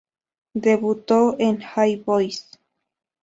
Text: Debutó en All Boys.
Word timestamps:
Debutó 0.55 1.35
en 1.37 1.61
All 1.75 1.97
Boys. 2.03 2.49